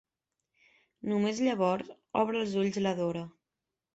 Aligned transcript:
Només 1.11 1.41
llavors 1.49 1.91
obre 2.23 2.41
els 2.45 2.57
ulls 2.63 2.83
la 2.87 2.97
Dora. 3.05 3.25